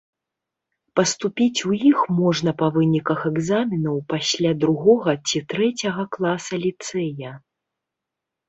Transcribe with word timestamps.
Паступіць 0.99 1.65
у 1.71 1.75
іх 1.89 1.99
можна 2.19 2.53
па 2.61 2.67
выніках 2.77 3.19
экзаменаў 3.31 3.99
пасля 4.15 4.51
другога 4.65 5.11
ці 5.27 5.43
трэцяга 5.55 6.03
класа 6.17 6.55
ліцэя. 6.65 7.31